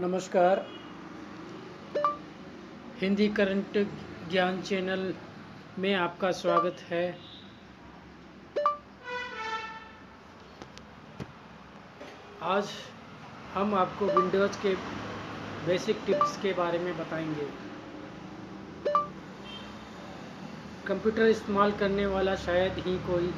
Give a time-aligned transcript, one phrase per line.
[0.00, 0.58] नमस्कार।
[3.00, 3.76] हिंदी करंट
[4.30, 5.14] ज्ञान चैनल
[5.78, 7.18] में आपका स्वागत है।
[12.42, 12.70] आज
[13.54, 14.74] हम आपको विंडोज़ के
[15.66, 17.48] बेसिक टिप्स के बारे में बताएँगे।
[20.86, 23.32] कंप्यूटर इस्तेमाल करने वाला शायद ही कोई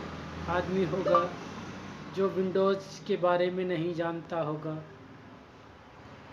[0.49, 1.29] आदमी होगा
[2.17, 4.83] जो विंडोज़ के बारे में नहीं जानता होगा।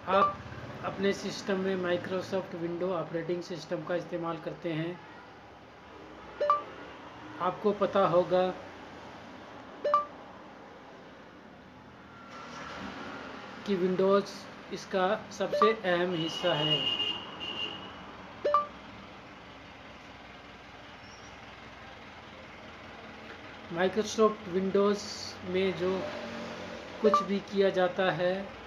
[0.10, 0.38] आप
[0.86, 5.00] अपने सिस्टम में माइक्रोसॉफ्ट विंडो ऑपरेटिंग सिस्टम का इस्तेमाल करते हैं।
[7.42, 8.42] आपको पता होगा
[13.68, 14.32] कि विंडोज़
[14.74, 16.80] इसका सबसे अहम हिस्सा है।
[23.74, 25.04] माइक्रोसॉफ्ट विंडोज़
[25.46, 26.02] में जो
[27.02, 28.59] कुछ भी किया जाता है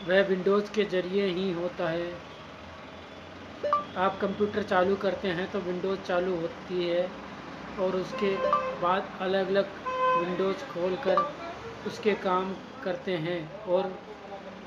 [0.00, 2.10] वह विंडोज़ के ज़रिए ही होता है।
[3.98, 7.02] आप कंप्यूटर चालू करते हैं तो विंडोज़ चालू होती है
[7.78, 8.34] और उसके
[8.80, 9.74] बाद अलग अलग
[10.18, 11.18] विंडोज़ खोलकर
[11.86, 13.92] उसके काम करते हैं और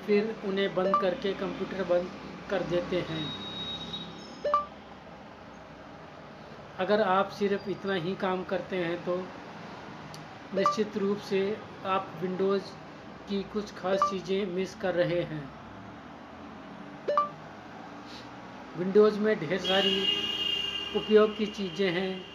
[0.06, 2.10] फिर उन्हें बंद करके कंप्यूटर बंद
[2.50, 3.26] कर देते हैं।
[6.80, 9.18] अगर आप सिर्फ़ इतना ही काम करते हैं तो
[10.52, 11.42] निश्चित रूप से
[11.88, 12.72] आप विंडोज़
[13.30, 15.44] की कुछ खास चीज़ें मिस कर रहे हैं।
[18.78, 20.02] विंडोज़ में ढेर सारी
[20.96, 22.34] उपयोग की चीज़ें हैं।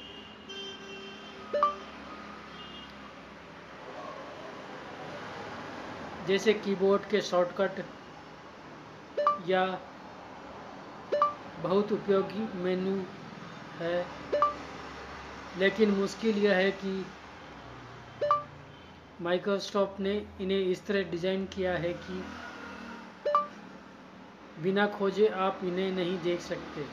[6.27, 7.85] जैसे कीबोर्ड के शॉर्टकट
[9.49, 9.65] या
[11.63, 12.97] बहुत उपयोगी मेनू
[13.81, 14.07] है।
[15.57, 16.91] लेकिन मुश्किल यह है कि
[19.23, 22.23] माइक्रोसॉफ्ट ने इन्हें इस तरह डिज़ाइन किया है कि
[24.63, 26.85] बिना खोजे आप इन्हें नहीं देख सकते।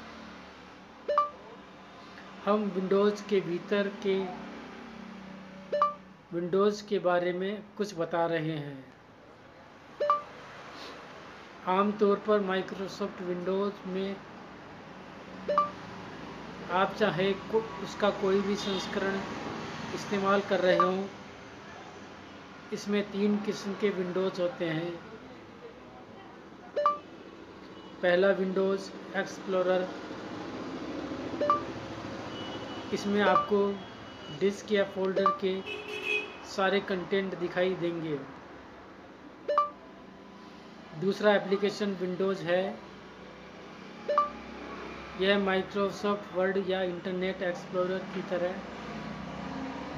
[2.46, 4.18] हम विंडोज़ के भीतर के
[6.34, 8.84] विंडोज़ के बारे में कुछ बता रहे हैं।
[11.68, 14.16] आमतौर पर माइक्रोसॉफ्ट विंडोज़ में
[16.72, 19.16] आप चाहे को, उसका कोई भी संस्करण
[19.96, 21.25] इस्तेमाल कर रहे हों
[22.74, 24.92] इसमें तीन किस्म के विंडोज़ होते हैं।
[28.02, 29.88] पहला विंडोज़ एक्सप्लोरर।
[32.94, 33.60] इसमें आपको
[34.40, 35.54] डिस्क या फोल्डर के
[36.56, 38.18] सारे कंटेंट दिखाई देंगे।
[41.02, 42.64] दूसरा एप्लीकेशन विंडोज़ है।
[45.22, 48.56] यह माइक्रोसॉफ्ट वर्ड या इंटरनेट एक्सप्लोरर की तरह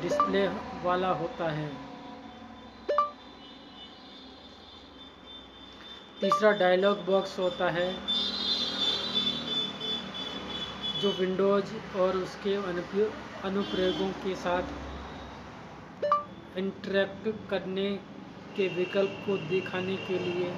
[0.02, 0.48] डिस्प्ले
[0.84, 1.87] वाला होता है।
[6.22, 7.88] तीसरा डायलॉग बॉक्स होता है,
[11.02, 12.54] जो विंडोज़ और उसके
[13.44, 14.64] अनुप्रयोगों के साथ
[16.58, 17.90] इंटरेक्ट करने
[18.56, 20.50] के विकल्प को दिखाने के लिए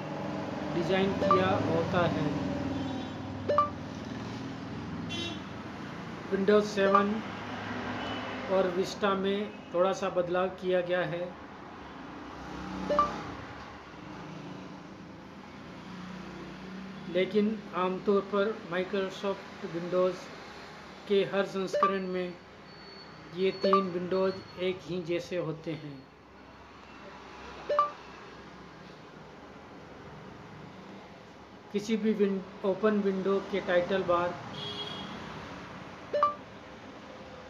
[0.74, 2.24] डिज़ाइन किया होता है।
[6.32, 7.14] विंडोज़ सेवन
[8.50, 11.49] और विस्टा में थोड़ा सा बदलाव किया गया है।
[17.14, 20.18] लेकिन आमतौर पर माइक्रोसॉफ्ट विंडोज़
[21.08, 22.34] के हर संस्करण में
[23.34, 24.34] ये तीन विंडोज़
[24.64, 25.94] एक ही जैसे होते हैं।
[31.72, 32.12] किसी भी
[32.70, 34.28] ओपन विंडो के टाइटल बार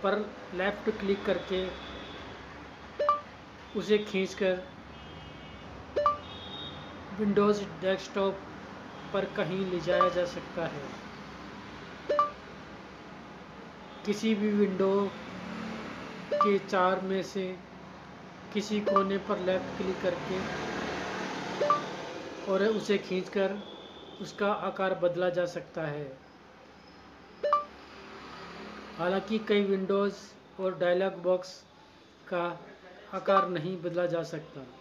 [0.03, 0.19] पर
[0.59, 1.65] लेफ़्ट क्लिक करके
[3.79, 4.63] उसे खींचकर
[7.19, 8.50] विंडोज़ डेस्कटॉप
[9.13, 10.89] पर कहीं ले जाया जा सकता है।
[14.05, 15.09] किसी भी विंडो
[16.35, 17.45] के चार में से
[18.53, 20.41] किसी कोने पर लेफ़्ट क्लिक करके
[22.53, 23.59] और उसे खींचकर
[24.21, 26.09] उसका आकार बदला जा सकता है।
[28.99, 30.15] हालाँकि कई विंडोज़
[30.63, 31.63] और डायलॉग बॉक्स
[32.29, 32.45] का
[33.15, 34.80] आकार नहीं बदला जा सकता।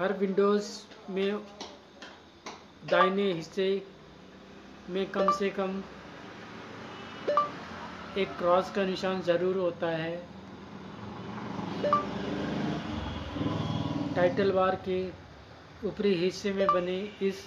[0.00, 0.66] हर विंडोज़
[1.12, 1.40] में
[2.90, 3.66] दाहिने हिस्से
[4.90, 5.82] में कम से कम
[8.18, 10.14] एक क्रॉस का निशान ज़रूर होता है।
[14.14, 15.04] टाइटल बार के
[15.88, 16.98] ऊपरी हिस्से में बने
[17.28, 17.44] इस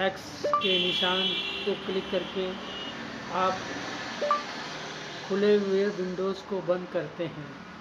[0.00, 1.26] एक्स के निशान
[1.66, 2.48] को क्लिक करके
[3.40, 3.58] आप
[5.28, 7.73] खुले हुए विंडोज़ को बंद करते हैं।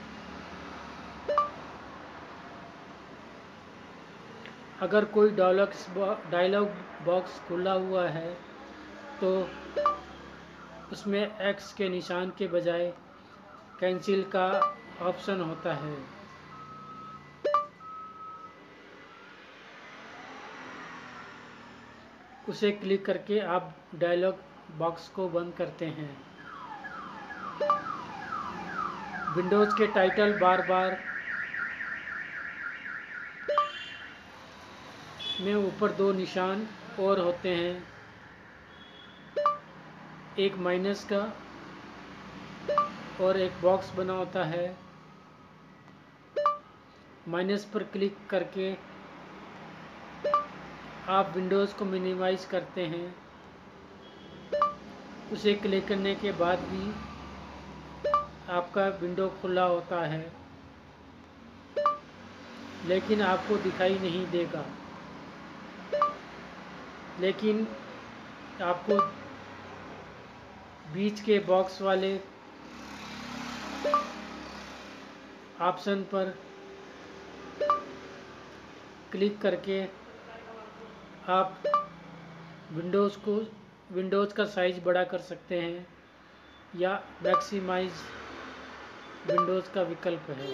[4.84, 5.86] अगर कोई डायलॉग्स
[6.32, 6.70] डायलॉग
[7.06, 8.34] बॉक्स खुला हुआ है
[9.22, 9.30] तो
[10.92, 12.86] उसमें एक्स के निशान के बजाय
[13.80, 14.48] कैंसिल का
[15.02, 15.96] ऑप्शन होता है।
[22.50, 24.36] उसे क्लिक करके आप डायलॉग
[24.78, 26.12] बॉक्स को बंद करते हैं।
[29.36, 31.13] विंडोज़ के टाइटल बार बार
[35.42, 36.68] में ऊपर दो निशान
[37.00, 37.84] और होते हैं।
[40.38, 41.34] एक माइनस का
[43.26, 44.78] और एक बॉक्स बना होता है।
[47.28, 48.74] माइनस पर क्लिक करके
[51.08, 53.16] आप विंडोज़ को मिनिमाइज करते हैं।
[55.32, 56.92] उसे क्लिक करने के बाद भी
[58.54, 60.34] आपका विंडो खुला होता है।
[62.86, 64.83] लेकिन आपको दिखाई नहीं देगा।
[67.20, 67.68] लेकिन
[68.60, 68.96] आपको
[70.94, 72.14] बीच के बॉक्स वाले
[75.62, 76.30] ऑप्शन पर
[79.12, 79.82] क्लिक करके
[81.34, 81.62] आप
[82.72, 83.36] विंडोज़ को
[83.96, 85.86] विंडोज़ का साइज़ बड़ा कर सकते हैं
[86.74, 86.94] या
[87.24, 88.02] मैक्सिमाइज
[89.28, 90.52] विंडोज़ का विकल्प है।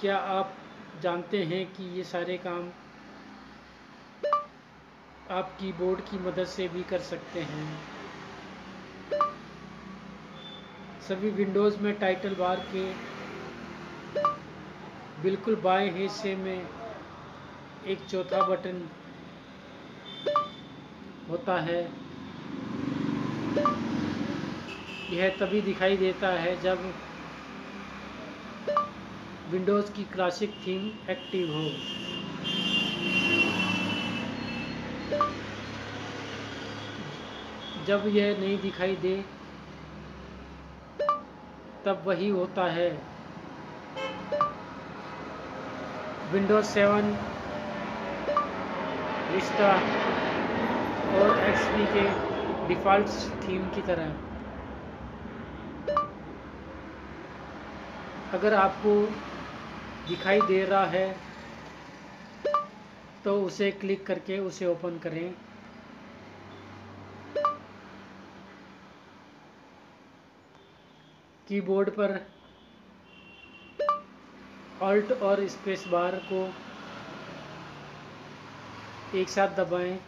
[0.00, 0.56] क्या आप
[1.02, 2.70] जानते हैं कि ये सारे काम
[5.32, 7.66] आप कीबोर्ड की मदद से भी कर सकते हैं।
[11.08, 12.82] सभी विंडोज़ में टाइटल बार के
[15.22, 16.66] बिल्कुल बाएँ हिस्से में
[17.86, 18.82] एक चौथा बटन
[21.28, 21.80] होता है।
[25.12, 26.92] यह तभी दिखाई देता है जब
[29.52, 32.11] विंडोज़ की क्लासिक थीम एक्टिव हो।
[37.86, 39.24] जब यह नहीं दिखाई दे,
[41.86, 42.90] तब वही होता है।
[46.32, 47.10] विंडोज़ सेवन
[49.30, 49.72] रिश्ता
[51.14, 52.08] और एक्सपी के
[52.68, 54.14] डिफ़ॉल्ट थीम की तरह।
[58.38, 59.06] अगर आपको
[60.08, 61.31] दिखाई दे रहा है
[63.24, 65.34] तो उसे क्लिक करके उसे ओपन करें।
[71.48, 72.18] कीबोर्ड पर
[74.80, 76.42] ऑल्ट और स्पेस बार को
[79.14, 79.98] एक साथ दबाएँ।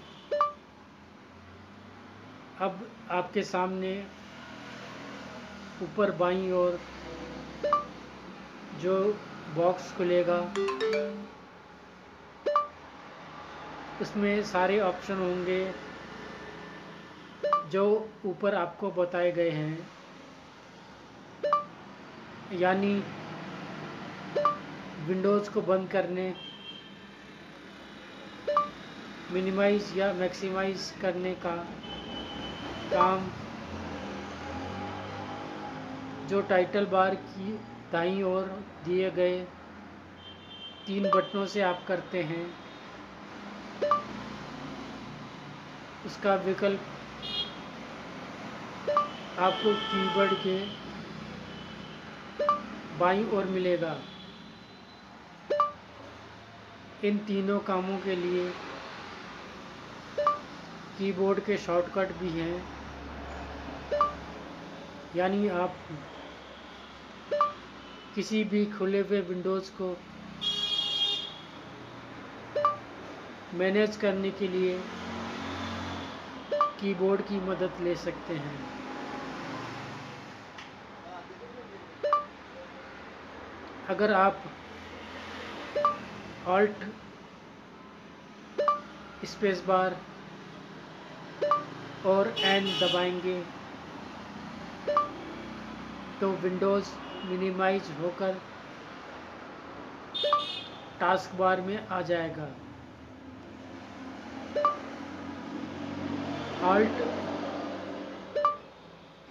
[2.58, 3.92] अब आपके सामने
[5.82, 6.78] ऊपर बाईं ओर
[8.80, 8.96] जो
[9.54, 10.40] बॉक्स खुलेगा।
[14.04, 15.60] उसमें सारे ऑप्शन होंगे
[17.70, 17.84] जो
[18.24, 19.76] ऊपर आपको बताए गए हैं।
[22.58, 22.92] यानी
[25.00, 26.26] विंडोज़ को बंद करने
[29.30, 31.54] मिनिमाइज या मैक्सिमाइज करने का
[32.92, 33.30] काम
[36.28, 37.52] जो टाइटल बार की
[37.92, 38.44] दाई ओर
[38.84, 39.40] दिए गए
[40.86, 42.63] तीन बटनों से आप करते हैं।
[46.06, 46.80] उसका विकल्प
[49.38, 50.56] आपको कीबोर्ड के
[52.98, 53.96] बाईं ओर मिलेगा।
[57.04, 58.48] इन तीनों कामों के लिए
[60.98, 62.62] कीबोर्ड के शॉर्टकट भी हैं।
[65.16, 65.76] यानी आप
[68.14, 69.94] किसी भी खुले हुए विंडोज़ को
[73.58, 74.78] मैनेज करने के लिए
[76.84, 78.56] कीबोर्ड की मदद ले सकते हैं।
[83.88, 84.42] अगर आप
[86.46, 86.84] ऑल्ट
[89.26, 89.96] स्पेस बार
[92.06, 93.38] और एन दबाएँगे
[96.20, 96.90] तो विंडोज़
[97.30, 98.36] मिनिमाइज होकर
[101.00, 102.63] टास्क बार में आ जाएगा।
[106.64, 107.00] ऑल्ट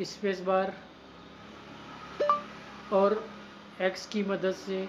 [0.02, 0.74] स्पेस बार
[2.94, 3.14] और
[3.82, 4.88] एक्स की मदद से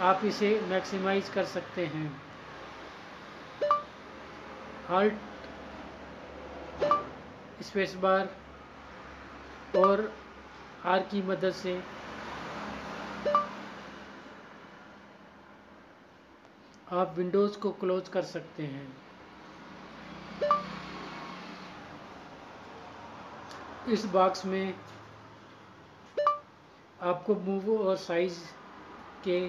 [0.00, 2.06] आप इसे मैक्सिमाइज कर सकते हैं।
[4.88, 5.14] हाल्ट
[7.62, 8.28] स्पेस बार
[9.76, 10.02] और
[10.86, 11.76] आर की मदद से
[16.92, 19.01] आप विंडोज़ को क्लोज कर सकते हैं।
[23.88, 24.74] इस बॉक्स में
[27.02, 28.38] आपको मूव और साइज़
[29.24, 29.40] के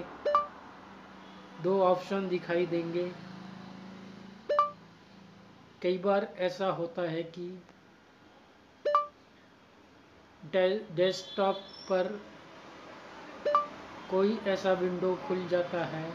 [1.62, 3.04] दो ऑप्शन दिखाई देंगे।
[5.82, 7.48] कई बार ऐसा होता है कि
[10.96, 11.60] डेस्कटॉप
[11.90, 12.08] पर
[14.10, 16.08] कोई ऐसा विंडो खुल जाता है,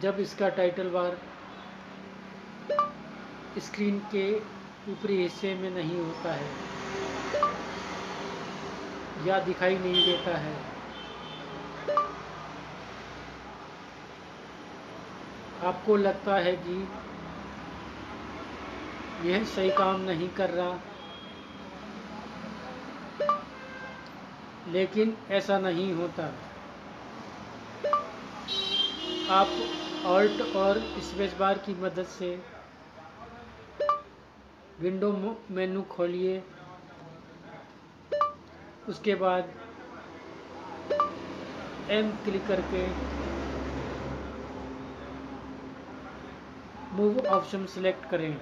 [0.00, 1.16] जब इसका टाइटल बार
[3.58, 4.38] स्क्रीन के
[4.92, 6.64] ऊपरी हिस्से में नहीं होता है।
[9.26, 10.54] या दिखाई नहीं देता है।
[15.68, 16.88] आपको लगता है कि
[19.30, 20.78] यह सही काम नहीं कर रहा।
[24.68, 26.32] लेकिन ऐसा नहीं होता।
[29.28, 29.56] आप
[30.06, 32.53] ऑल्ट और स्पेस बार की मदद से
[34.80, 35.10] विंडो
[35.50, 36.42] मेनू खोलिए।
[38.88, 39.52] उसके बाद
[41.90, 42.86] एम क्लिक करके
[46.94, 48.36] मूव ऑप्शन सेलेक्ट करें।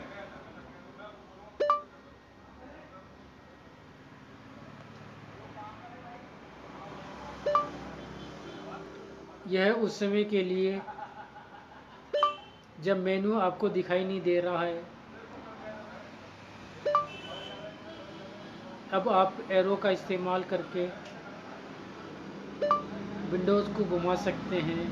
[9.48, 10.80] यह उस समय के लिए
[12.80, 14.91] जब मेनू आपको दिखाई नहीं दे रहा है।
[18.94, 20.82] अब आप एरो का इस्तेमाल करके
[23.30, 24.84] विंडोज़ को घुमा सकते हैं।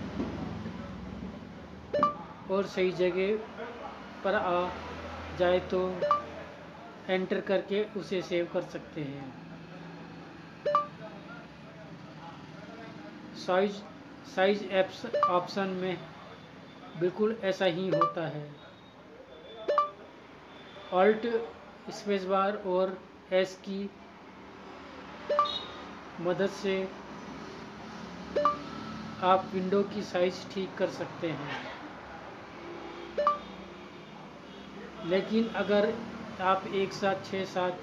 [2.51, 3.37] और सही जगह
[4.25, 4.69] पर आ
[5.39, 5.81] जाए तो
[7.09, 9.29] एंटर करके उसे सेव कर सकते हैं।
[13.37, 13.77] साइज़
[14.27, 15.97] साइज़ एप्स ऑप्शन में
[17.01, 18.49] बिल्कुल ऐसा ही होता है।
[20.95, 21.27] ऑल्ट
[21.93, 22.99] स्पेस बार और
[23.33, 23.91] एस की
[26.21, 26.73] मदद से
[29.23, 31.59] आप विंडो की साइज़ ठीक कर सकते हैं।
[35.11, 35.93] लेकिन अगर
[36.45, 37.79] आप एक साथ छः सात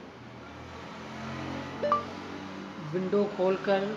[2.94, 3.88] विंडो खोलकर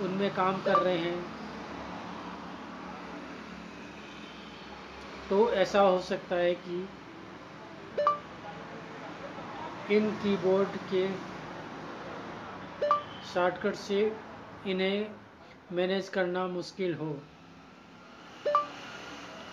[0.00, 1.20] उनमें काम कर रहे हैं
[5.30, 7.01] तो ऐसा हो सकता है कि
[9.92, 11.06] इन कीबोर्ड के
[13.32, 14.00] शॉर्टकट से
[14.66, 15.14] इन्हें
[15.72, 17.16] मैनेज करना मुश्किल हो।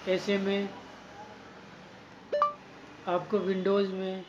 [0.07, 0.69] ऐसे में
[3.07, 4.23] आपको विंडोज़ में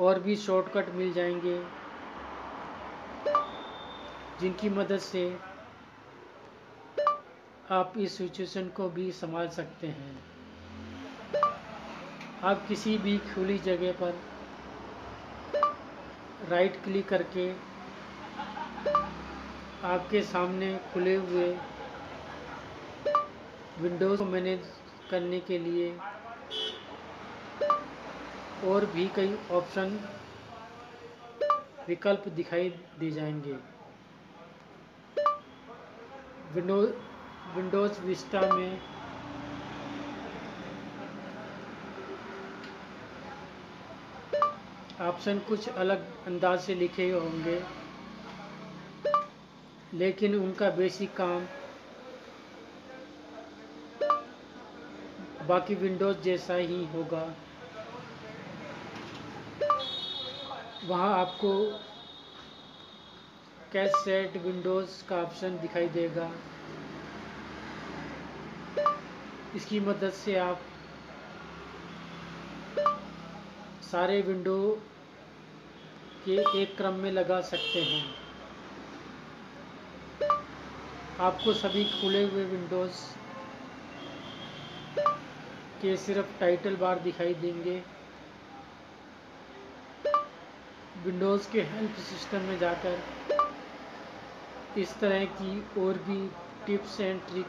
[0.00, 1.58] और भी शॉर्टकट मिल जाएँगे,
[4.40, 5.28] जिनकी मदद से
[7.70, 10.29] आप इस सिचुएशन को भी संभाल सकते हैं।
[12.42, 14.12] आप किसी भी खुली जगह पर
[16.50, 17.48] राइट क्लिक करके
[19.88, 21.48] आपके सामने खुले हुए
[23.82, 24.60] विंडोज़ को मैनेज
[25.10, 25.90] करने के लिए
[28.72, 29.98] और भी कई ऑप्शन
[31.88, 32.70] विकल्प दिखाई
[33.00, 33.56] दे जाएँगे।
[36.54, 36.80] विंडो
[37.56, 38.89] विंडोज़ विस्टा में
[45.00, 47.62] ऑप्शन कुछ अलग अंदाज से लिखे होंगे।
[49.94, 51.46] लेकिन उनका बेसिक काम
[55.48, 57.22] बाकी विंडोज़ जैसा ही होगा।
[60.84, 61.52] वहाँ आपको
[63.72, 66.30] कैश सेट विंडोज़ का ऑप्शन दिखाई देगा।
[69.56, 70.60] इसकी मदद से आप
[73.82, 74.60] सारे विंडो
[76.24, 78.04] के एक क्रम में लगा सकते हैं।
[81.20, 83.00] आपको सभी खुले हुए विंडोज़
[85.82, 87.82] के सिर्फ़ टाइटल बार दिखाई देंगे।
[91.04, 92.98] विंडोज़ के हेल्प सिस्टम में जाकर
[94.78, 96.28] इस तरह की और भी
[96.66, 97.46] टिप्स एंड ट्रिक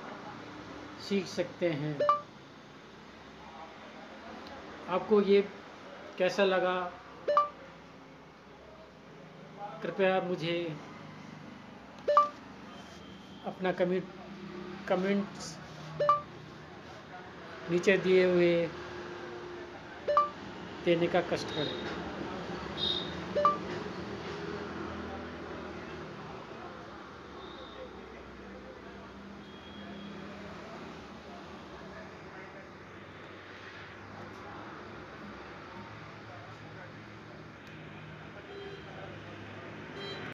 [1.10, 1.98] सीख सकते हैं।
[4.90, 5.42] आपको ये
[6.18, 7.00] कैसा लगा?
[9.84, 10.58] कृपया मुझे
[13.46, 14.04] अपना कमेंट
[14.90, 15.56] कमेंट्स
[17.72, 18.54] नीचे दिए हुए
[20.86, 22.00] देने का कष्ट करें।